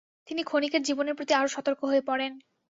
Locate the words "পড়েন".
2.09-2.31